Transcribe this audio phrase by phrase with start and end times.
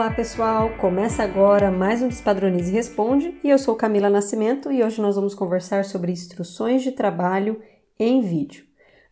[0.00, 4.98] Olá pessoal, começa agora mais um Despadronize Responde e eu sou Camila Nascimento e hoje
[4.98, 7.60] nós vamos conversar sobre instruções de trabalho
[7.98, 8.64] em vídeo.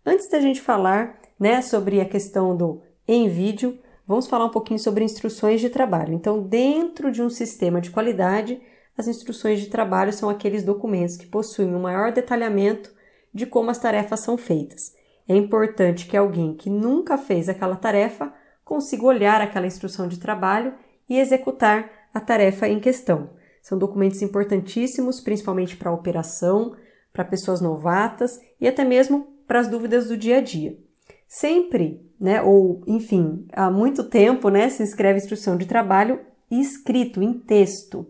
[0.04, 4.78] Antes da gente falar né, sobre a questão do em vídeo, vamos falar um pouquinho
[4.78, 6.14] sobre instruções de trabalho.
[6.14, 8.58] Então, dentro de um sistema de qualidade,
[8.96, 12.90] as instruções de trabalho são aqueles documentos que possuem um maior detalhamento
[13.34, 14.94] de como as tarefas são feitas.
[15.28, 18.32] É importante que alguém que nunca fez aquela tarefa
[18.68, 20.74] consiga olhar aquela instrução de trabalho
[21.08, 23.30] e executar a tarefa em questão.
[23.62, 26.76] São documentos importantíssimos, principalmente para a operação,
[27.10, 30.78] para pessoas novatas e até mesmo para as dúvidas do dia a dia.
[31.26, 37.32] Sempre, né, ou enfim, há muito tempo, né, se escreve instrução de trabalho escrito em
[37.32, 38.06] texto.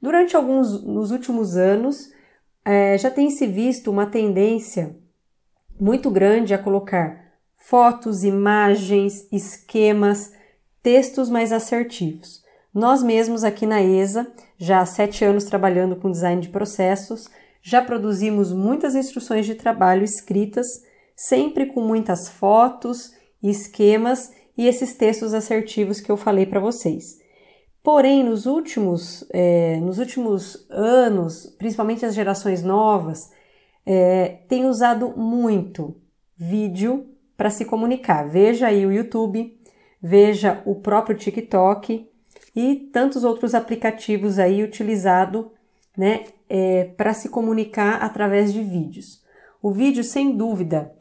[0.00, 2.12] Durante alguns, nos últimos anos,
[2.62, 4.94] é, já tem se visto uma tendência
[5.80, 7.27] muito grande a colocar
[7.68, 10.32] fotos, imagens, esquemas,
[10.82, 12.42] textos mais assertivos.
[12.72, 17.28] Nós mesmos aqui na ESA, já há sete anos trabalhando com design de processos,
[17.60, 20.82] já produzimos muitas instruções de trabalho escritas,
[21.14, 27.18] sempre com muitas fotos, esquemas e esses textos assertivos que eu falei para vocês.
[27.82, 33.30] Porém, nos últimos, é, nos últimos anos, principalmente as gerações novas,
[33.84, 36.00] é, têm usado muito
[36.34, 38.28] vídeo para se comunicar.
[38.28, 39.56] Veja aí o YouTube,
[40.02, 42.10] veja o próprio TikTok
[42.54, 45.46] e tantos outros aplicativos aí utilizados
[45.96, 49.22] né, é, para se comunicar através de vídeos.
[49.62, 50.92] O vídeo, sem dúvida,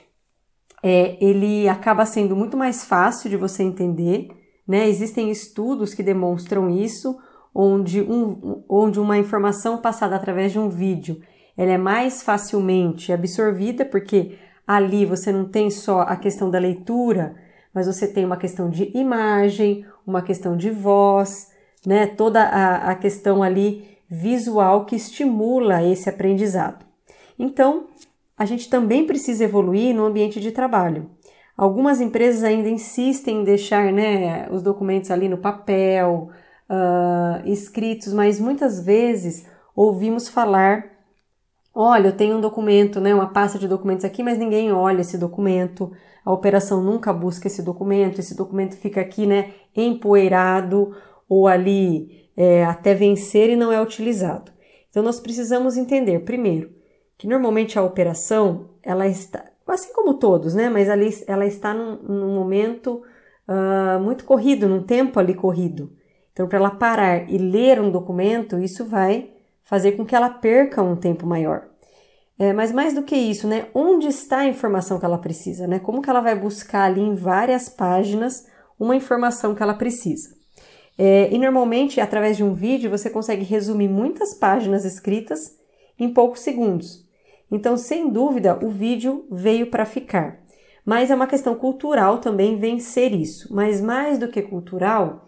[0.84, 4.30] é, ele acaba sendo muito mais fácil de você entender.
[4.68, 4.88] Né?
[4.88, 7.18] Existem estudos que demonstram isso,
[7.54, 11.20] onde, um, onde uma informação passada através de um vídeo
[11.58, 17.36] ela é mais facilmente absorvida, porque Ali você não tem só a questão da leitura,
[17.74, 21.50] mas você tem uma questão de imagem, uma questão de voz,
[21.86, 22.06] né?
[22.06, 26.86] Toda a, a questão ali visual que estimula esse aprendizado.
[27.40, 27.88] Então,
[28.38, 31.10] a gente também precisa evoluir no ambiente de trabalho.
[31.56, 36.30] Algumas empresas ainda insistem em deixar né, os documentos ali no papel,
[36.70, 39.46] uh, escritos, mas muitas vezes
[39.76, 40.97] ouvimos falar
[41.80, 45.16] Olha, eu tenho um documento, né, uma pasta de documentos aqui, mas ninguém olha esse
[45.16, 45.92] documento.
[46.26, 48.18] A operação nunca busca esse documento.
[48.18, 50.96] Esse documento fica aqui, né, empoeirado
[51.30, 54.52] ou ali é, até vencer e não é utilizado.
[54.90, 56.72] Então nós precisamos entender, primeiro,
[57.16, 62.02] que normalmente a operação ela está, assim como todos, né, mas ali ela está num,
[62.02, 63.04] num momento
[63.48, 65.92] uh, muito corrido, num tempo ali corrido.
[66.34, 69.37] Então, para ela parar e ler um documento, isso vai
[69.68, 71.68] fazer com que ela perca um tempo maior.
[72.40, 73.68] É, mas mais do que isso, né?
[73.74, 75.78] Onde está a informação que ela precisa, né?
[75.78, 78.48] Como que ela vai buscar ali em várias páginas
[78.80, 80.36] uma informação que ela precisa?
[80.98, 85.58] É, e normalmente, através de um vídeo, você consegue resumir muitas páginas escritas
[86.00, 87.06] em poucos segundos.
[87.52, 90.40] Então, sem dúvida, o vídeo veio para ficar.
[90.86, 93.54] Mas é uma questão cultural também vencer isso.
[93.54, 95.27] Mas mais do que cultural,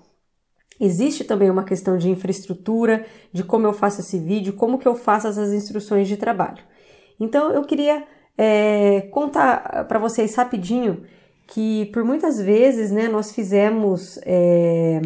[0.79, 4.95] Existe também uma questão de infraestrutura, de como eu faço esse vídeo, como que eu
[4.95, 6.63] faço essas instruções de trabalho.
[7.19, 8.03] Então eu queria
[8.37, 11.03] é, contar para vocês rapidinho
[11.45, 15.01] que por muitas vezes, né, nós fizemos, é,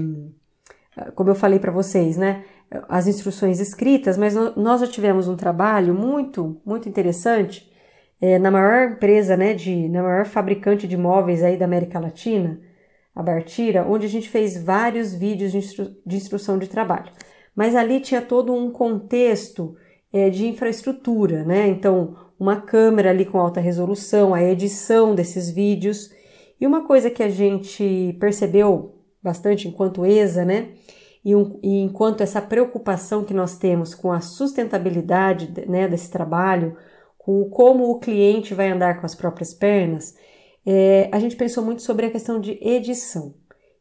[1.16, 2.44] como eu falei para vocês, né,
[2.90, 7.72] as instruções escritas, mas nós já tivemos um trabalho muito, muito interessante
[8.22, 12.60] é, na maior empresa, né, de, na maior fabricante de móveis aí da América Latina,
[13.16, 17.12] a Bartira, onde a gente fez vários vídeos de, instru de instrução de trabalho.
[17.56, 19.76] Mas ali tinha todo um contexto
[20.12, 21.68] é, de infraestrutura, né?
[21.68, 26.10] Então, uma câmera ali com alta resolução, a edição desses vídeos.
[26.60, 30.74] E uma coisa que a gente percebeu bastante enquanto ESA, né?
[31.24, 36.76] E, um, e enquanto essa preocupação que nós temos com a sustentabilidade né, desse trabalho,
[37.18, 40.14] com como o cliente vai andar com as próprias pernas,
[40.66, 43.34] é, a gente pensou muito sobre a questão de edição.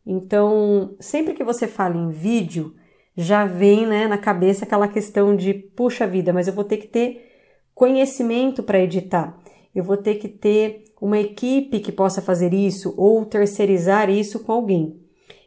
[0.06, 2.75] Então, sempre que você fala em vídeo,
[3.17, 6.88] já vem né, na cabeça aquela questão de, puxa vida, mas eu vou ter que
[6.88, 7.31] ter
[7.75, 9.38] conhecimento para editar,
[9.75, 14.52] eu vou ter que ter uma equipe que possa fazer isso ou terceirizar isso com
[14.52, 15.00] alguém.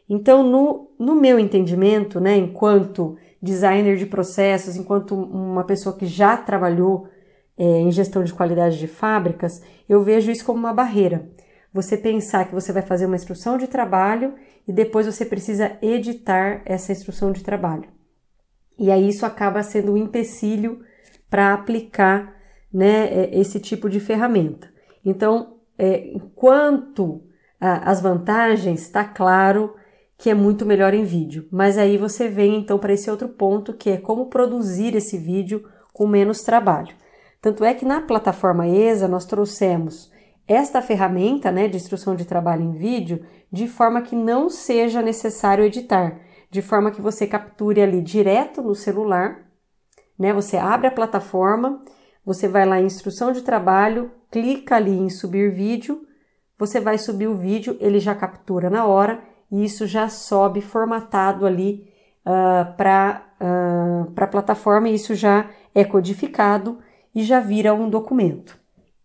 [0.08, 6.36] Então, no, no meu entendimento, né, enquanto designer de processos, enquanto uma pessoa que já
[6.36, 7.08] trabalhou
[7.58, 11.28] é, em gestão de qualidade de fábricas, eu vejo isso como uma barreira.
[11.72, 14.34] Você pensar que você vai fazer uma instrução de trabalho
[14.66, 17.88] e depois você precisa editar essa instrução de trabalho.
[18.78, 20.80] E aí isso acaba sendo um empecilho
[21.30, 22.34] para aplicar
[22.72, 24.68] né, é, esse tipo de ferramenta.
[25.04, 27.22] Então, é, enquanto
[27.58, 29.74] as vantagens, está claro
[30.18, 31.46] que é muito melhor em vídeo.
[31.50, 35.66] Mas aí você vem então para esse outro ponto que é como produzir esse vídeo
[35.92, 36.94] com menos trabalho.
[37.46, 40.10] Tanto é que na plataforma ESA nós trouxemos
[40.48, 45.62] esta ferramenta né, de instrução de trabalho em vídeo de forma que não seja necessário
[45.62, 46.18] editar,
[46.50, 49.46] de forma que você capture ali direto no celular,
[50.18, 50.32] né?
[50.32, 51.80] Você abre a plataforma,
[52.24, 56.04] você vai lá em instrução de trabalho, clica ali em subir vídeo,
[56.58, 59.22] você vai subir o vídeo, ele já captura na hora
[59.52, 61.88] e isso já sobe formatado ali
[62.26, 66.84] uh, para uh, a plataforma e isso já é codificado
[67.16, 68.60] e já vira um documento.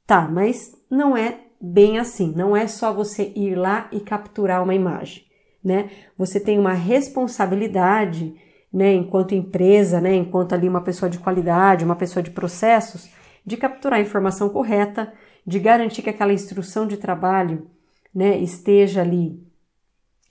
[0.05, 4.75] Tá, mas não é bem assim, não é só você ir lá e capturar uma
[4.75, 5.23] imagem,
[5.63, 5.89] né?
[6.17, 8.35] Você tem uma responsabilidade,
[8.73, 13.09] né, enquanto empresa, né, enquanto ali uma pessoa de qualidade, uma pessoa de processos,
[13.45, 15.13] de capturar a informação correta,
[15.47, 17.69] de garantir que aquela instrução de trabalho,
[18.13, 19.41] né, esteja ali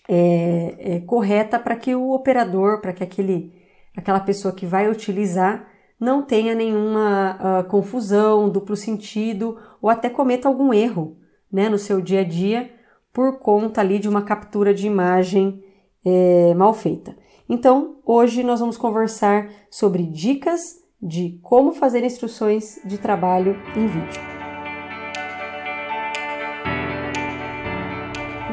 [0.07, 3.55] é, é, correta para que o operador, para que aquele,
[3.97, 5.67] aquela pessoa que vai utilizar
[6.01, 11.19] não tenha nenhuma uh, confusão, duplo sentido ou até cometa algum erro
[11.53, 12.71] né, no seu dia a dia
[13.13, 15.63] por conta ali de uma captura de imagem
[16.05, 17.15] é, mal feita.
[17.49, 24.23] Então, hoje nós vamos conversar sobre dicas de como fazer instruções de trabalho em vídeo.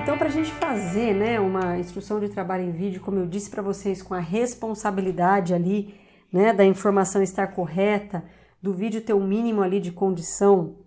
[0.01, 3.49] Então, para a gente fazer né, uma instrução de trabalho em vídeo, como eu disse
[3.49, 5.93] para vocês, com a responsabilidade ali
[6.31, 8.23] né, da informação estar correta,
[8.61, 10.77] do vídeo ter o um mínimo ali de condição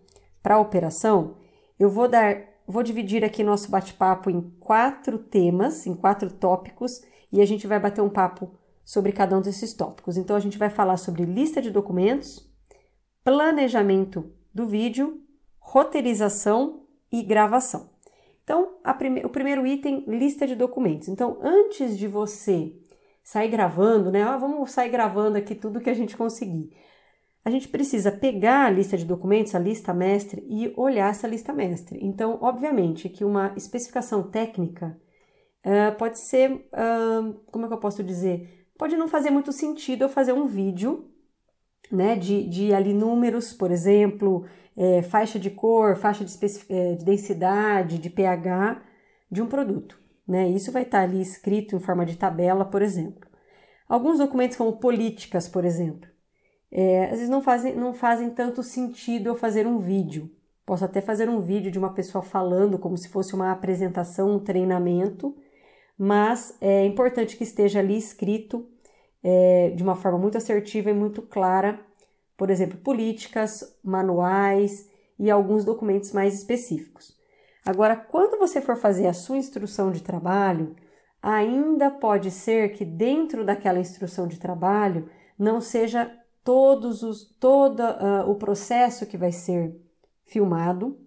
[0.43, 1.37] para a operação,
[1.79, 7.03] eu vou dar, vou dividir aqui nosso bate-papo em quatro temas, em quatro tópicos,
[7.33, 8.51] e a gente vai bater um papo
[8.85, 10.17] sobre cada um desses tópicos.
[10.17, 12.51] Então a gente vai falar sobre lista de documentos,
[13.25, 15.21] planejamento do vídeo,
[15.59, 16.83] roteirização
[17.13, 17.91] e gravação.
[18.43, 21.09] Então, prime o primeiro item, lista de documentos.
[21.09, 22.75] Então, antes de você
[23.22, 24.22] sair gravando, né?
[24.22, 26.70] Ah, vamos sair gravando aqui tudo que a gente conseguir.
[27.44, 31.52] A gente precisa pegar a lista de documentos, a lista mestre, e olhar essa lista
[31.52, 31.99] mestre.
[32.02, 35.00] Então, obviamente, que uma especificação técnica
[35.64, 38.69] uh, pode ser, uh, como é que eu posso dizer?
[38.76, 41.11] Pode não fazer muito sentido eu fazer um vídeo,
[41.90, 44.46] né, de, de ali números, por exemplo,
[44.76, 46.32] é, faixa de cor, faixa de,
[46.69, 48.81] é, de densidade, de pH
[49.31, 50.00] de um produto
[50.31, 50.49] né?
[50.49, 53.29] Isso vai estar ali escrito em forma de tabela, por exemplo.
[53.88, 56.09] Alguns documentos, como políticas, por exemplo,
[56.71, 60.31] é, às vezes não fazem, não fazem tanto sentido eu fazer um vídeo.
[60.65, 64.38] Posso até fazer um vídeo de uma pessoa falando como se fosse uma apresentação, um
[64.38, 65.37] treinamento,
[65.99, 68.69] mas é importante que esteja ali escrito
[69.25, 71.81] é, de uma forma muito assertiva e muito clara,
[72.37, 74.88] por exemplo, políticas, manuais
[75.19, 77.19] e alguns documentos mais específicos.
[77.70, 80.75] Agora, quando você for fazer a sua instrução de trabalho,
[81.22, 85.08] ainda pode ser que dentro daquela instrução de trabalho
[85.38, 86.11] não seja
[86.43, 89.81] todos os todo uh, o processo que vai ser
[90.25, 90.99] filmado.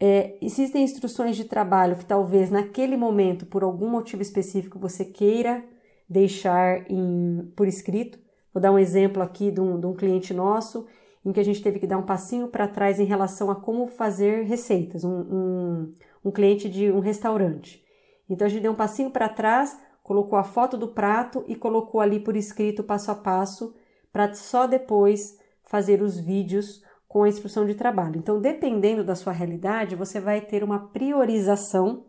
[0.00, 5.62] É, existem instruções de trabalho que talvez naquele momento, por algum motivo específico, você queira
[6.08, 8.18] deixar em, por escrito.
[8.54, 10.86] Vou dar um exemplo aqui de um, de um cliente nosso
[11.24, 13.86] em que a gente teve que dar um passinho para trás em relação a como
[13.86, 15.92] fazer receitas, um, um,
[16.26, 17.82] um cliente de um restaurante.
[18.28, 22.00] Então a gente deu um passinho para trás, colocou a foto do prato e colocou
[22.00, 23.74] ali por escrito passo a passo,
[24.12, 28.18] para só depois fazer os vídeos com a instrução de trabalho.
[28.18, 32.04] Então, dependendo da sua realidade, você vai ter uma priorização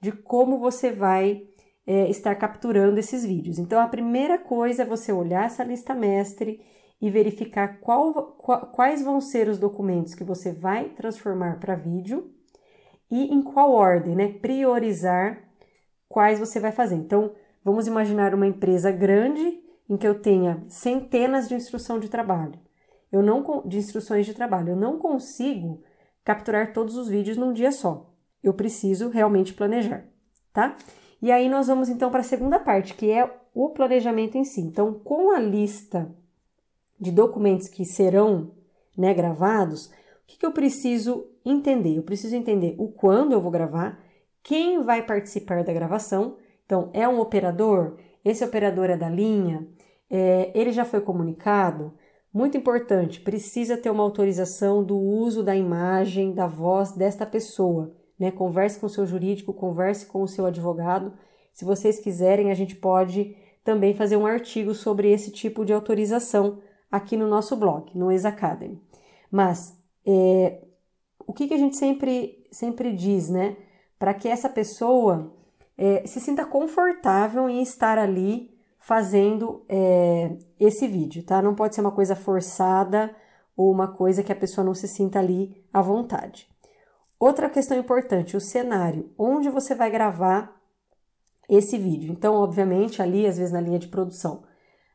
[0.00, 1.42] de como você vai
[1.86, 3.58] é, estar capturando esses vídeos.
[3.58, 6.60] Então, a primeira coisa é você olhar essa lista mestre
[7.00, 8.36] e verificar qual,
[8.72, 12.30] quais vão ser os documentos que você vai transformar para vídeo
[13.10, 14.28] e em qual ordem, né?
[14.28, 15.42] Priorizar
[16.08, 16.96] quais você vai fazer.
[16.96, 17.32] Então,
[17.64, 22.58] vamos imaginar uma empresa grande em que eu tenha centenas de instrução de trabalho.
[23.10, 24.70] Eu não de instruções de trabalho.
[24.70, 25.82] Eu não consigo
[26.24, 28.12] capturar todos os vídeos num dia só.
[28.42, 30.04] Eu preciso realmente planejar,
[30.52, 30.76] tá?
[31.20, 34.60] E aí nós vamos então para a segunda parte, que é o planejamento em si.
[34.60, 36.14] Então, com a lista
[37.00, 38.50] de documentos que serão
[38.96, 39.90] né, gravados, o
[40.26, 41.96] que, que eu preciso entender?
[41.96, 43.98] Eu preciso entender o quando eu vou gravar,
[44.42, 46.36] quem vai participar da gravação.
[46.66, 47.96] Então, é um operador?
[48.24, 49.66] Esse operador é da linha?
[50.08, 51.92] É, ele já foi comunicado?
[52.32, 57.92] Muito importante, precisa ter uma autorização do uso da imagem, da voz desta pessoa.
[58.18, 58.30] Né?
[58.30, 61.12] Converse com o seu jurídico, converse com o seu advogado.
[61.52, 66.58] Se vocês quiserem, a gente pode também fazer um artigo sobre esse tipo de autorização
[66.90, 68.80] aqui no nosso blog, no Ex Academy.
[69.30, 70.62] Mas é,
[71.26, 73.56] o que, que a gente sempre, sempre diz, né?
[73.98, 75.32] Para que essa pessoa
[75.78, 81.40] é, se sinta confortável em estar ali fazendo é, esse vídeo, tá?
[81.40, 83.14] Não pode ser uma coisa forçada
[83.56, 86.48] ou uma coisa que a pessoa não se sinta ali à vontade.
[87.18, 90.58] Outra questão importante, o cenário, onde você vai gravar
[91.48, 92.10] esse vídeo.
[92.10, 94.42] Então, obviamente, ali, às vezes na linha de produção.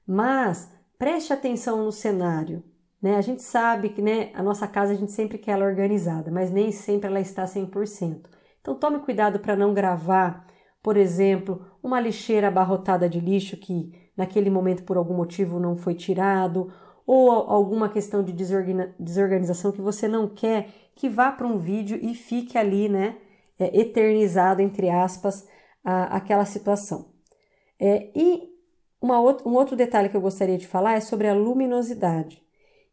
[0.08, 2.64] Mas preste atenção no cenário.
[3.02, 3.16] Né?
[3.16, 6.52] A gente sabe que né, a nossa casa a gente sempre quer ela organizada, mas
[6.52, 8.26] nem sempre ela está 100%.
[8.62, 10.48] Então, tome cuidado para não gravar,
[10.82, 15.94] por exemplo, uma lixeira abarrotada de lixo que naquele momento por algum motivo não foi
[15.94, 16.72] tirado,
[17.06, 22.16] ou alguma questão de desorganização que você não quer que vá para um vídeo e
[22.16, 23.18] fique ali, né,
[23.60, 25.48] é, eternizado, entre aspas,
[25.84, 27.14] a, aquela situação.
[27.80, 28.55] É, e
[29.14, 32.42] um outro detalhe que eu gostaria de falar é sobre a luminosidade.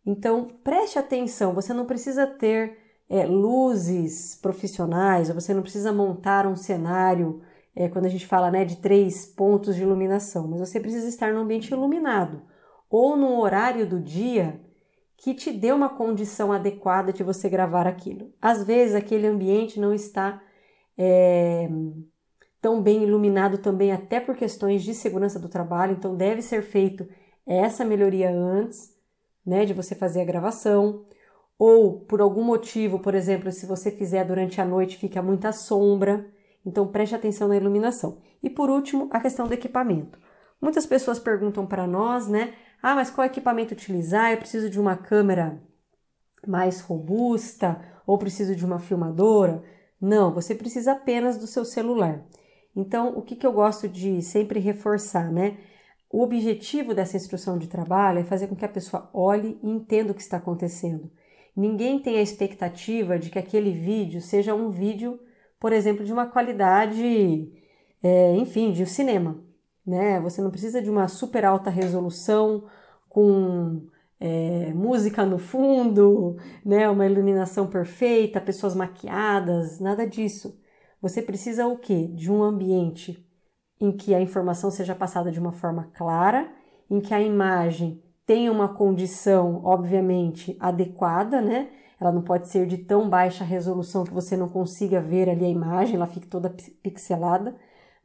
[0.04, 2.76] Então, preste atenção, você não precisa ter
[3.08, 7.40] é, luzes profissionais, ou você não precisa montar um cenário,
[7.74, 11.32] é, quando a gente fala né, de três pontos de iluminação, mas você precisa estar
[11.32, 12.42] num ambiente iluminado
[12.90, 14.60] ou num horário do dia
[15.16, 18.32] que te dê uma condição adequada de você gravar aquilo.
[18.40, 20.42] Às vezes aquele ambiente não está
[20.98, 21.70] é,
[22.62, 27.06] tão bem iluminado também, até por questões de segurança do trabalho, então deve ser feito
[27.44, 28.96] essa melhoria antes,
[29.44, 31.04] né, de você fazer a gravação.
[31.58, 36.24] Ou por algum motivo, por exemplo, se você fizer durante a noite, fica muita sombra,
[36.64, 38.18] então preste atenção na iluminação.
[38.40, 40.18] E por último, a questão do equipamento.
[40.60, 42.54] Muitas pessoas perguntam para nós, né?
[42.80, 44.30] Ah, mas qual equipamento utilizar?
[44.30, 45.60] Eu preciso de uma câmera
[46.46, 49.64] mais robusta ou preciso de uma filmadora?
[50.00, 52.24] Não, você precisa apenas do seu celular.
[52.74, 55.58] Então, o que, que eu gosto de sempre reforçar, né?
[56.10, 60.12] O objetivo dessa instrução de trabalho é fazer com que a pessoa olhe e entenda
[60.12, 61.10] o que está acontecendo.
[61.56, 65.18] Ninguém tem a expectativa de que aquele vídeo seja um vídeo,
[65.60, 67.52] por exemplo, de uma qualidade,
[68.02, 69.42] é, enfim, de um cinema
[69.86, 70.20] né?
[70.20, 72.64] Você não precisa de uma super alta resolução
[73.08, 73.88] com
[74.20, 76.88] é, música no fundo, né?
[76.88, 80.58] Uma iluminação perfeita, pessoas maquiadas, nada disso.
[81.02, 82.06] Você precisa o quê?
[82.06, 83.28] De um ambiente
[83.80, 86.48] em que a informação seja passada de uma forma clara,
[86.88, 91.68] em que a imagem tenha uma condição, obviamente, adequada, né?
[92.00, 95.48] Ela não pode ser de tão baixa resolução que você não consiga ver ali a
[95.48, 97.56] imagem, ela fique toda pixelada.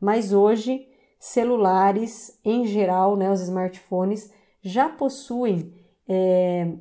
[0.01, 0.87] Mas hoje
[1.19, 5.73] celulares em geral, né, os smartphones, já possuem
[6.07, 6.73] é,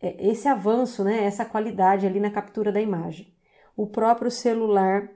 [0.00, 3.32] esse avanço, né, essa qualidade ali na captura da imagem.
[3.76, 5.10] O próprio celular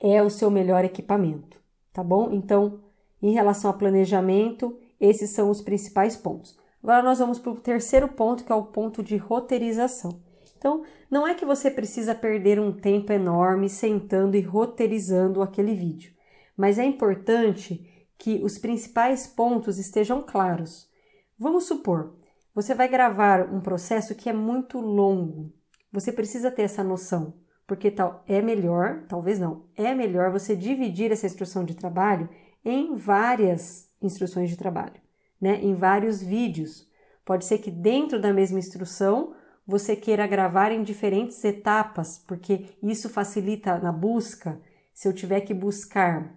[0.00, 1.60] é o seu melhor equipamento,
[1.92, 2.30] tá bom?
[2.32, 2.80] Então,
[3.22, 6.58] em relação a planejamento, esses são os principais pontos.
[6.82, 10.22] Agora nós vamos para o terceiro ponto, que é o ponto de roteirização.
[10.56, 16.18] Então, não é que você precisa perder um tempo enorme sentando e roteirizando aquele vídeo
[16.58, 17.88] mas é importante
[18.18, 20.90] que os principais pontos estejam claros.
[21.38, 22.16] Vamos supor,
[22.52, 25.52] você vai gravar um processo que é muito longo.
[25.92, 27.34] Você precisa ter essa noção,
[27.68, 32.28] porque tal é melhor, talvez não, é melhor você dividir essa instrução de trabalho
[32.64, 35.00] em várias instruções de trabalho,
[35.40, 35.60] né?
[35.62, 36.88] Em vários vídeos.
[37.24, 39.34] Pode ser que dentro da mesma instrução
[39.64, 44.60] você queira gravar em diferentes etapas, porque isso facilita na busca.
[44.92, 46.34] Se eu tiver que buscar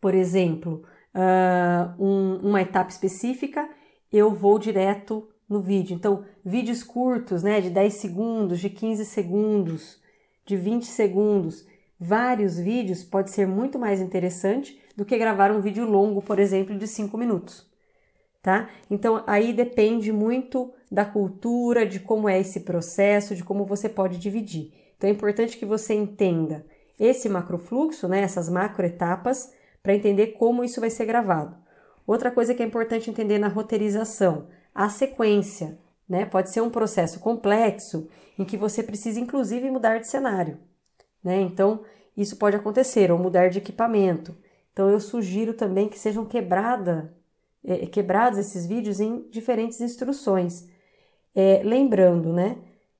[0.00, 0.82] por exemplo,
[1.14, 3.68] uh, um, uma etapa específica,
[4.10, 5.94] eu vou direto no vídeo.
[5.94, 9.99] Então, vídeos curtos, né, de 10 segundos, de 15 segundos,
[10.50, 11.64] de 20 segundos,
[11.98, 16.76] vários vídeos pode ser muito mais interessante do que gravar um vídeo longo, por exemplo,
[16.76, 17.70] de 5 minutos.
[18.42, 18.68] Tá?
[18.90, 24.18] Então, aí depende muito da cultura, de como é esse processo, de como você pode
[24.18, 24.72] dividir.
[24.96, 26.66] Então, é importante que você entenda
[26.98, 29.52] esse macrofluxo, né, essas macroetapas,
[29.82, 31.56] para entender como isso vai ser gravado.
[32.04, 35.78] Outra coisa que é importante entender na roteirização, a sequência,
[36.10, 36.26] né?
[36.26, 40.58] Pode ser um processo complexo em que você precisa inclusive mudar de cenário,
[41.22, 41.40] né?
[41.40, 41.84] Então,
[42.16, 44.36] isso pode acontecer ou mudar de equipamento.
[44.72, 47.14] Então, eu sugiro também que sejam quebrada,
[47.64, 50.66] é, quebrados esses vídeos em diferentes instruções.
[51.32, 52.58] É, lembrando, né?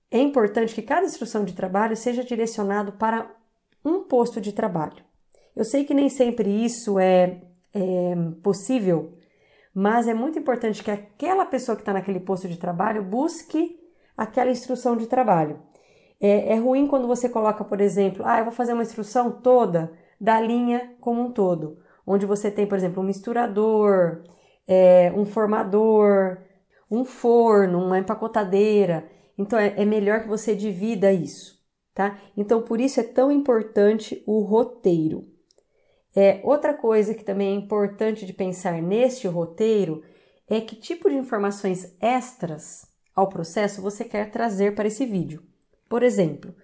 [0.09, 3.29] É importante que cada instrução de trabalho seja direcionado para
[3.85, 5.03] um posto de trabalho.
[5.57, 7.43] Eu sei que nem sempre isso é,
[7.75, 9.15] é possível,
[9.81, 13.81] mas é muito importante que aquela pessoa que está naquele posto de trabalho busque
[14.15, 15.59] aquela instrução de trabalho.
[16.21, 19.91] É, é, ruim quando você coloca, por exemplo, ah, eu vou fazer uma instrução toda
[20.21, 24.23] da linha como um todo, onde você tem, por exemplo, um misturador,
[24.69, 26.37] é, um formador,
[26.91, 29.11] um forno, uma empacotadeira.
[29.39, 31.59] Então é, é melhor que você divida isso,
[31.95, 32.19] tá?
[32.37, 35.30] Então por isso é tão importante o roteiro.
[36.15, 40.03] É, outra coisa que também é importante de pensar neste roteiro
[40.49, 45.43] é que tipo de informações extras ao processo você quer trazer para esse vídeo.
[45.89, 46.55] Por exemplo,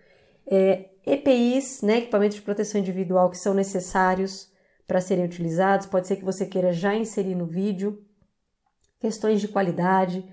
[0.47, 4.51] é, EPIs, né, equipamentos de proteção individual que são necessários
[4.87, 8.05] para serem utilizados, pode ser que você queira já inserir no vídeo,
[8.99, 10.25] questões de qualidade,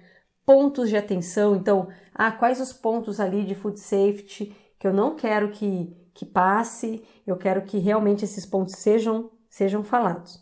[0.45, 5.15] pontos de atenção, então, ah, quais os pontos ali de food safety que eu não
[5.15, 10.35] quero que, que passe, eu quero que realmente esses pontos sejam, sejam falados.
[10.35, 10.41] O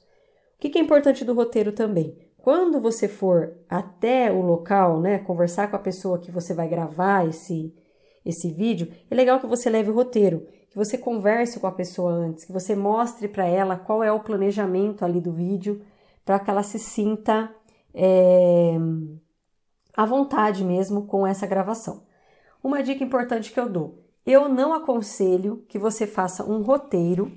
[0.59, 2.17] que, é importante do roteiro também?
[2.37, 7.27] Quando você for até o local, né, conversar com a pessoa que você vai gravar
[7.27, 7.73] esse,
[8.25, 12.11] esse vídeo, é legal que você leve o roteiro, que você converse com a pessoa
[12.11, 15.81] antes, que você mostre para ela qual é o planejamento ali do vídeo,
[16.25, 17.53] para que ela se sinta
[17.93, 18.77] é,
[19.95, 22.03] à vontade mesmo com essa gravação.
[22.63, 27.31] Uma dica importante que eu dou: eu não aconselho que você faça um roteiro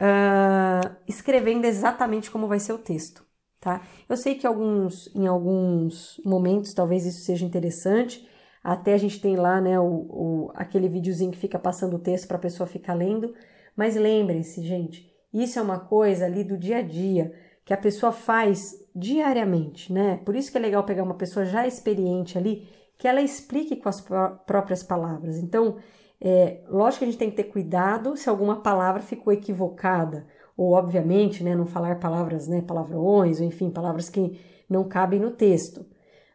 [0.00, 3.24] uh, escrevendo exatamente como vai ser o texto,
[3.60, 3.82] tá?
[4.08, 8.28] Eu sei que alguns, em alguns momentos talvez isso seja interessante,
[8.62, 12.26] até a gente tem lá, né, o, o aquele videozinho que fica passando o texto
[12.26, 13.34] para a pessoa ficar lendo.
[13.76, 18.12] Mas lembrem-se, gente, isso é uma coisa ali do dia a dia que a pessoa
[18.12, 20.18] faz diariamente, né?
[20.24, 23.88] Por isso que é legal pegar uma pessoa já experiente ali, que ela explique com
[23.88, 25.36] as pró próprias palavras.
[25.36, 25.76] Então,
[26.26, 30.26] é, lógico que a gente tem que ter cuidado se alguma palavra ficou equivocada,
[30.56, 35.32] ou obviamente, né, não falar palavras, né, palavrões, ou enfim, palavras que não cabem no
[35.32, 35.84] texto.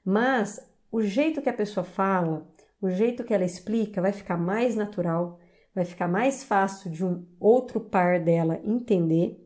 [0.05, 2.47] Mas o jeito que a pessoa fala,
[2.79, 5.39] o jeito que ela explica vai ficar mais natural,
[5.73, 9.43] vai ficar mais fácil de um outro par dela entender.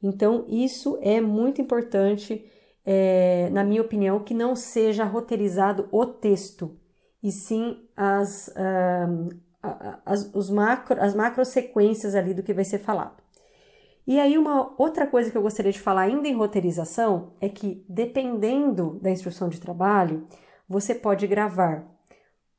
[0.00, 2.48] Então, isso é muito importante,
[2.84, 6.78] é, na minha opinião, que não seja roteirizado o texto,
[7.20, 9.51] e sim as, uh,
[10.04, 13.22] as, os macro, as macro sequências ali do que vai ser falado.
[14.06, 17.84] E aí, uma outra coisa que eu gostaria de falar ainda em roteirização é que,
[17.88, 20.26] dependendo da instrução de trabalho,
[20.68, 21.84] você pode gravar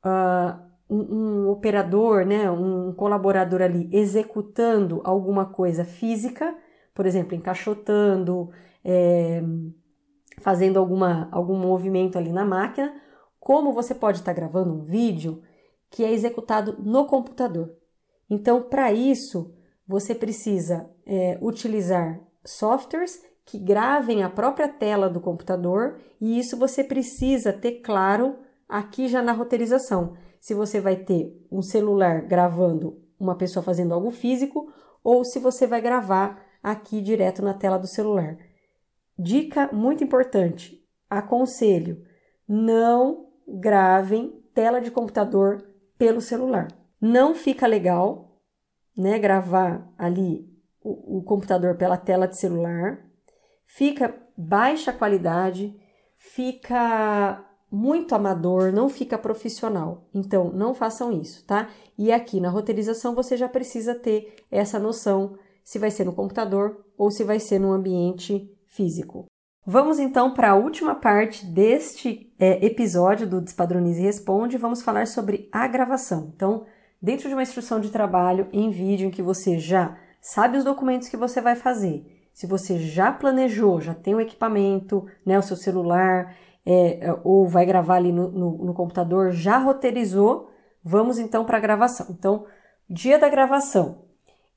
[0.04, 6.56] uh, um, um, operador, né, um colaborador ali executando alguma coisa física,
[6.94, 8.50] por exemplo, encaixotando,
[8.82, 9.42] é,
[10.40, 12.94] fazendo alguma, algum movimento ali na máquina,
[13.38, 15.42] como você pode estar gravando um vídeo
[15.94, 17.72] que é executado no computador.
[18.28, 19.54] Então, para isso,
[19.86, 26.82] você precisa é, utilizar softwares que gravem a própria tela do computador e isso você
[26.82, 28.36] precisa ter claro
[28.68, 30.16] aqui já na roteirização.
[30.40, 34.66] Se você vai ter um celular gravando uma pessoa fazendo algo físico
[35.00, 38.36] ou se você vai gravar aqui direto na tela do celular.
[39.16, 42.04] Dica muito importante: aconselho,
[42.48, 45.73] não gravem tela de computador
[46.04, 46.68] pelo celular.
[47.00, 48.38] Não fica legal,
[48.94, 50.46] né, gravar ali
[50.82, 53.02] o, o computador pela tela de celular
[53.64, 55.74] fica baixa qualidade,
[56.14, 60.06] fica muito amador, não fica profissional.
[60.12, 61.70] Então, não façam isso, tá?
[61.96, 66.84] E aqui na roteirização você já precisa ter essa noção se vai ser no computador
[66.98, 69.24] ou se vai ser no ambiente físico.
[69.66, 74.58] Vamos então para a última parte deste é, episódio do Despadronize e Responde.
[74.58, 76.30] Vamos falar sobre a gravação.
[76.36, 76.66] Então,
[77.00, 81.08] dentro de uma instrução de trabalho em vídeo em que você já sabe os documentos
[81.08, 85.56] que você vai fazer, se você já planejou, já tem o equipamento, né, o seu
[85.56, 90.50] celular, é, é, ou vai gravar ali no, no, no computador, já roteirizou,
[90.82, 92.08] vamos então para a gravação.
[92.10, 92.44] Então,
[92.88, 94.04] dia da gravação.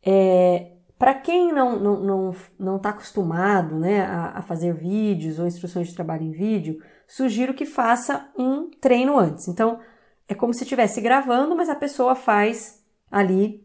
[0.05, 5.37] É, para quem não está não, não, não tá acostumado né, a, a, fazer vídeos
[5.37, 9.47] ou instruções de trabalho em vídeo, sugiro que faça um treino antes.
[9.47, 9.79] Então,
[10.27, 13.63] é como se estivesse gravando, mas a pessoa faz ali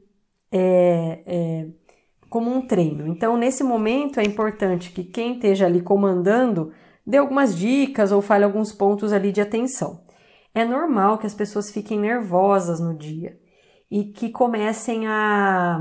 [0.50, 1.66] é, é,
[2.28, 3.06] como um treino.
[3.06, 6.72] Então, nesse momento, é importante que quem esteja ali comandando
[7.06, 10.02] dê algumas dicas ou fale alguns pontos ali de atenção.
[10.54, 13.40] É normal que as pessoas fiquem nervosas no dia
[13.90, 15.80] e que comecem a,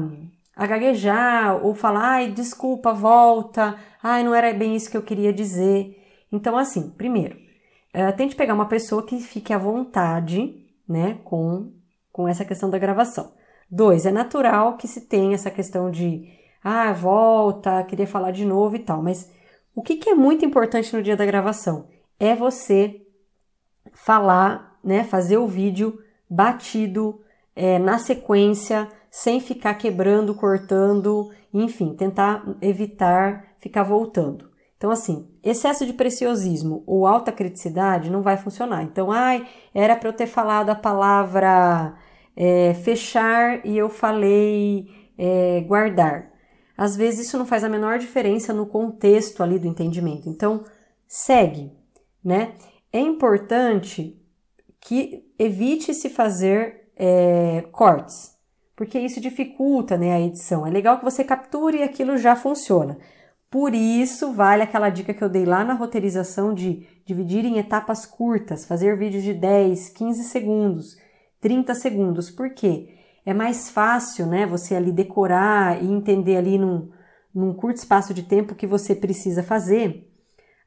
[0.56, 5.32] a gaguejar ou falar, ai, desculpa, volta, ai, não era bem isso que eu queria
[5.32, 5.98] dizer.
[6.32, 7.38] Então, assim, primeiro,
[7.96, 11.72] uh, tente pegar uma pessoa que fique à vontade, né, com,
[12.12, 13.34] com essa questão da gravação.
[13.70, 16.30] Dois, é natural que se tenha essa questão de
[16.64, 19.02] ah, volta, queria falar de novo e tal.
[19.02, 19.32] Mas
[19.74, 21.88] o que, que é muito importante no dia da gravação?
[22.20, 23.02] É você
[23.94, 27.22] falar, né, fazer o vídeo batido,
[27.56, 34.50] é, na sequência, sem ficar quebrando, cortando, enfim, tentar evitar ficar voltando.
[34.78, 38.82] Então, assim, excesso de preciosismo ou alta criticidade não vai funcionar.
[38.84, 39.46] Então, ai,
[39.76, 41.94] era para eu ter falado a palavra
[42.36, 46.32] é, fechar e eu falei é, guardar.
[46.76, 50.28] às vezes isso não faz a menor diferença no contexto ali do entendimento.
[50.30, 50.64] Então,
[51.08, 51.72] segue,
[52.24, 52.54] né?
[52.92, 54.20] É importante
[54.80, 58.31] que evite se fazer é, cortes,
[58.82, 60.66] porque isso dificulta né, a edição.
[60.66, 62.98] É legal que você capture e aquilo já funciona.
[63.48, 68.08] Por isso, vale aquela dica que eu dei lá na roteirização de dividir em etapas
[68.08, 70.98] curtas, fazer vídeos de 10, 15 segundos,
[71.40, 72.32] 30 segundos.
[72.32, 72.98] Por quê?
[73.24, 76.90] É mais fácil, né, você ali decorar e entender ali num,
[77.36, 80.12] num curto espaço de tempo o que você precisa fazer,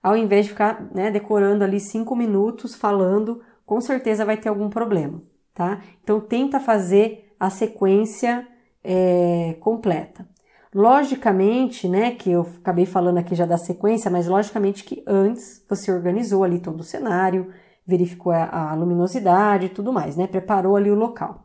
[0.00, 4.70] ao invés de ficar né, decorando ali 5 minutos falando, com certeza vai ter algum
[4.70, 5.20] problema,
[5.52, 5.82] tá?
[6.00, 8.46] Então, tenta fazer a sequência
[8.82, 10.26] é, completa.
[10.74, 15.92] Logicamente, né, que eu acabei falando aqui já da sequência, mas logicamente que antes você
[15.92, 17.52] organizou ali todo o cenário,
[17.86, 21.44] verificou a, a luminosidade e tudo mais, né, preparou ali o local.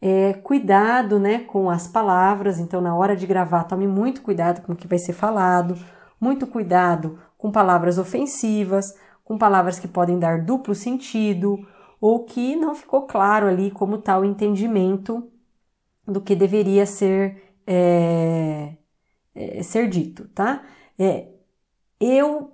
[0.00, 4.72] É, cuidado, né, com as palavras, então na hora de gravar tome muito cuidado com
[4.72, 5.76] o que vai ser falado,
[6.20, 11.58] muito cuidado com palavras ofensivas, com palavras que podem dar duplo sentido
[12.00, 15.28] ou que não ficou claro ali como está o entendimento
[16.06, 18.76] do que deveria ser é,
[19.34, 20.62] é, ser dito, tá?
[20.98, 21.28] É,
[22.00, 22.52] eu,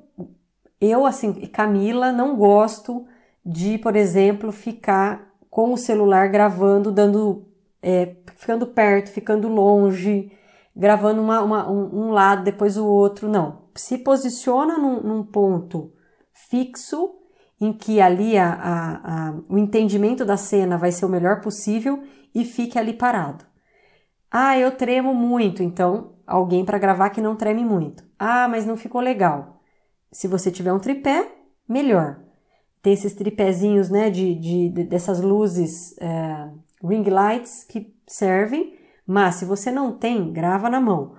[0.80, 3.06] eu, assim, Camila, não gosto
[3.44, 7.46] de, por exemplo, ficar com o celular gravando, dando,
[7.82, 10.30] é, ficando perto, ficando longe,
[10.76, 13.68] gravando uma, uma, um, um, lado, depois o outro, não.
[13.74, 15.92] Se posiciona num, num ponto
[16.32, 17.14] fixo,
[17.60, 22.02] em que ali a, a, a, o entendimento da cena vai ser o melhor possível
[22.40, 23.44] e fique ali parado.
[24.30, 28.04] Ah, eu tremo muito, então alguém para gravar que não treme muito.
[28.18, 29.60] Ah, mas não ficou legal.
[30.12, 31.32] Se você tiver um tripé,
[31.68, 32.20] melhor.
[32.80, 36.50] Tem esses tripézinhos, né, de, de, de dessas luzes é,
[36.84, 41.16] ring lights que servem, mas se você não tem, grava na mão.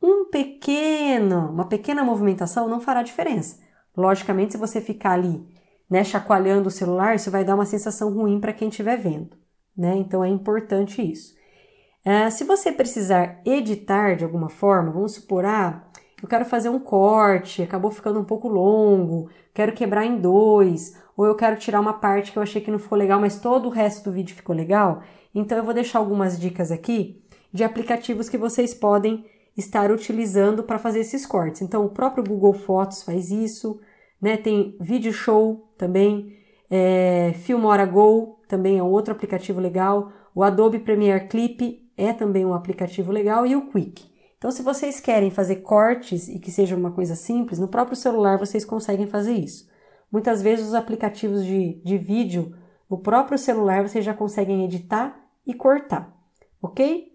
[0.00, 3.58] Um pequeno, uma pequena movimentação não fará diferença.
[3.96, 5.44] Logicamente, se você ficar ali,
[5.90, 9.36] né, chacoalhando o celular, isso vai dar uma sensação ruim para quem estiver vendo,
[9.76, 9.96] né?
[9.96, 11.34] Então é importante isso.
[12.04, 15.84] Uh, se você precisar editar de alguma forma, vamos supor, ah,
[16.22, 21.26] eu quero fazer um corte, acabou ficando um pouco longo, quero quebrar em dois, ou
[21.26, 23.70] eu quero tirar uma parte que eu achei que não ficou legal, mas todo o
[23.70, 25.02] resto do vídeo ficou legal.
[25.34, 29.24] Então eu vou deixar algumas dicas aqui de aplicativos que vocês podem
[29.56, 31.62] estar utilizando para fazer esses cortes.
[31.62, 33.80] Então o próprio Google Fotos faz isso,
[34.20, 34.36] né?
[34.36, 36.36] Tem Video Show também,
[36.70, 40.12] é, Filmora Go também é outro aplicativo legal.
[40.34, 44.08] O Adobe Premiere Clip é também um aplicativo legal e o Quick.
[44.38, 48.38] Então, se vocês querem fazer cortes e que seja uma coisa simples, no próprio celular
[48.38, 49.68] vocês conseguem fazer isso.
[50.10, 52.56] Muitas vezes os aplicativos de, de vídeo
[52.88, 55.14] no próprio celular vocês já conseguem editar
[55.46, 56.16] e cortar,
[56.62, 57.10] ok?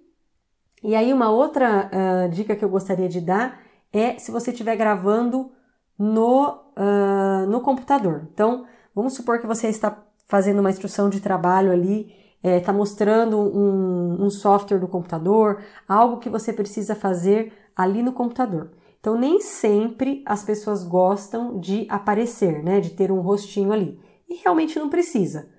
[0.84, 3.60] E aí, uma outra uh, dica que eu gostaria de dar
[3.92, 5.52] é se você estiver gravando
[5.98, 8.28] no, uh, no computador.
[8.32, 12.74] Então, vamos supor que você está fazendo uma instrução de trabalho ali está é, tá
[12.74, 18.72] mostrando um, um software do computador, algo que você precisa fazer ali no computador.
[19.00, 22.80] Então, nem sempre as pessoas gostam de aparecer, né?
[22.80, 24.00] De ter um rostinho ali.
[24.30, 25.50] E realmente não precisa.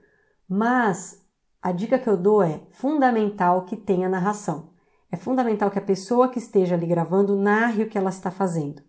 [0.49, 1.25] Mas
[1.61, 4.70] a dica que eu dou é fundamental que tenha narração.
[5.11, 8.83] É fundamental que a pessoa que esteja ali gravando narre o que ela está fazendo.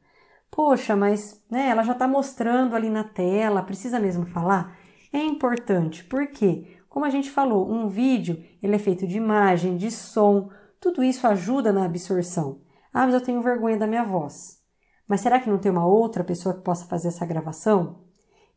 [0.51, 4.77] Poxa, mas né, ela já está mostrando ali na tela, precisa mesmo falar?
[5.12, 6.77] É importante, por quê?
[6.89, 11.27] Como a gente falou, um vídeo ele é feito de imagem, de som, tudo isso
[11.27, 12.62] ajuda na absorção.
[12.93, 14.62] Ah, mas eu tenho vergonha da minha voz.
[15.07, 18.03] Mas será que não tem uma outra pessoa que possa fazer essa gravação?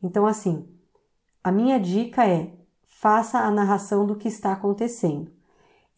[0.02, 0.66] Então, assim,
[1.44, 2.52] a minha dica é
[2.86, 5.30] faça a narração do que está acontecendo.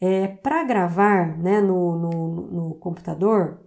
[0.00, 3.60] É, Para gravar né, no, no, no computador,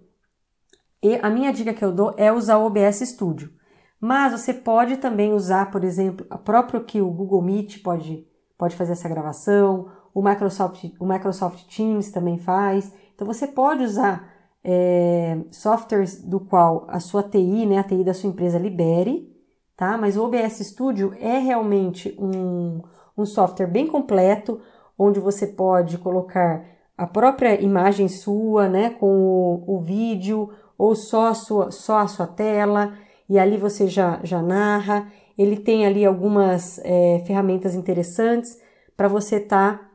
[1.21, 3.51] a minha dica que eu dou é usar o OBS Studio.
[3.99, 8.27] Mas você pode também usar, por exemplo, a próprio que o Google Meet pode
[8.57, 12.93] pode fazer essa gravação, o Microsoft, o Microsoft Teams também faz.
[13.13, 14.31] Então você pode usar
[14.63, 19.29] é, softwares do qual a sua TI, né, a TI da sua empresa libere,
[19.75, 19.97] tá?
[19.97, 22.81] Mas o OBS Studio é realmente um,
[23.17, 24.59] um software bem completo,
[24.97, 26.65] onde você pode colocar
[26.97, 32.07] a própria imagem sua, né, com o, o vídeo ou só a sua, só a
[32.07, 32.93] sua tela,
[33.29, 35.11] e ali você já, já narra.
[35.37, 38.57] Ele tem ali algumas é, ferramentas interessantes
[38.95, 39.91] para você estar tá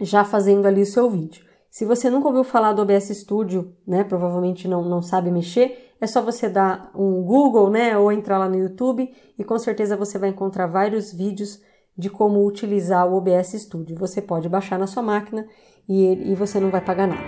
[0.00, 1.44] já fazendo ali o seu vídeo.
[1.70, 6.06] Se você nunca ouviu falar do OBS Studio, né, provavelmente não, não sabe mexer, é
[6.06, 10.18] só você dar um Google, né, ou entrar lá no YouTube e com certeza você
[10.18, 11.60] vai encontrar vários vídeos
[11.96, 13.96] de como utilizar o OBS Studio.
[13.96, 15.46] Você pode baixar na sua máquina
[15.88, 17.22] e, e você não vai pagar nada,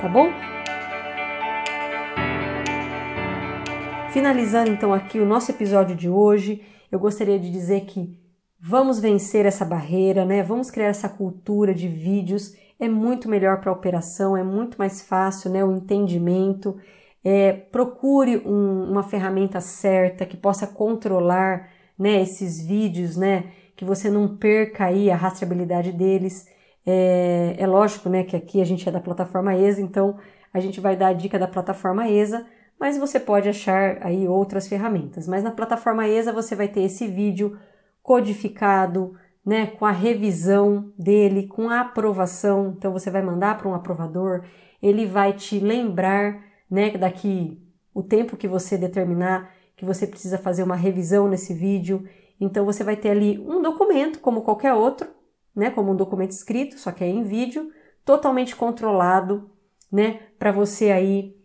[0.00, 0.28] tá bom?
[4.12, 8.18] Finalizando então aqui o nosso episódio de hoje, eu gostaria de dizer que
[8.58, 10.42] vamos vencer essa barreira, né?
[10.42, 12.54] Vamos criar essa cultura de vídeos.
[12.80, 15.64] É muito melhor para a operação, é muito mais fácil, né?
[15.64, 16.76] O entendimento.
[17.22, 22.22] É, procure um, uma ferramenta certa que possa controlar, né?
[22.22, 23.52] Esses vídeos, né?
[23.76, 26.46] Que você não perca aí a rastreabilidade deles.
[26.90, 28.24] É, é lógico, né?
[28.24, 30.16] Que aqui a gente é da plataforma ESA, então
[30.54, 32.46] a gente vai dar a dica da plataforma ESA
[32.78, 35.26] mas você pode achar aí outras ferramentas.
[35.26, 37.58] Mas na plataforma ESA você vai ter esse vídeo
[38.02, 42.74] codificado, né, com a revisão dele, com a aprovação.
[42.76, 44.44] Então você vai mandar para um aprovador,
[44.80, 47.60] ele vai te lembrar, né, daqui
[47.92, 52.04] o tempo que você determinar que você precisa fazer uma revisão nesse vídeo.
[52.40, 55.08] Então você vai ter ali um documento como qualquer outro,
[55.58, 57.70] né, como um documento escrito, só que é em vídeo,
[58.04, 59.50] totalmente controlado,
[59.90, 61.36] né, para você aí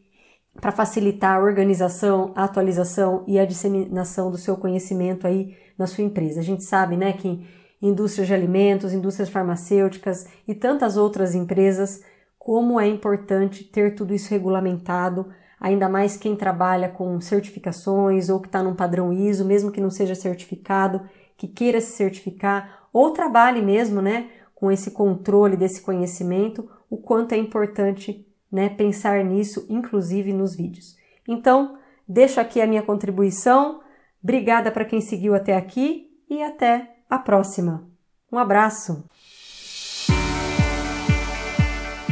[0.62, 6.04] para facilitar a organização, a atualização e a disseminação do seu conhecimento aí na sua
[6.04, 6.42] empresa.
[6.42, 7.44] A gente sabe, né, que
[7.82, 12.02] indústrias de alimentos, indústrias farmacêuticas e tantas outras empresas,
[12.38, 15.28] como é importante ter tudo isso regulamentado,
[15.60, 19.90] ainda mais quem trabalha com certificações ou que está num padrão ISO, mesmo que não
[19.90, 21.02] seja certificado,
[21.36, 27.34] que queira se certificar ou trabalhe mesmo, né, com esse controle desse conhecimento, o quanto
[27.34, 30.96] é importante né, pensar nisso, inclusive nos vídeos.
[31.28, 31.78] Então,
[32.08, 33.82] deixo aqui a minha contribuição.
[34.24, 37.90] Obrigada para quem seguiu até aqui e até a próxima.
[38.32, 39.04] Um abraço!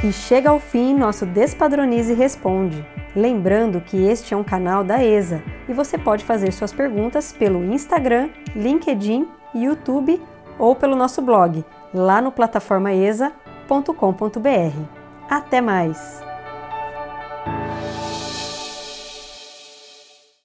[0.03, 2.83] E chega ao fim nosso Despadronize Responde.
[3.15, 7.63] Lembrando que este é um canal da ESA e você pode fazer suas perguntas pelo
[7.63, 10.19] Instagram, LinkedIn, YouTube
[10.61, 14.79] ou pelo nosso blog lá no plataformaesa.com.br.
[15.27, 16.30] Até mais!